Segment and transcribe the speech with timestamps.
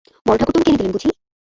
[0.25, 1.07] বড়োঠাকুর তোমাকে এনে দিলেন বুঝি?